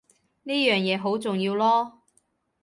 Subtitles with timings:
[0.41, 1.91] 呢樣嘢好重要囉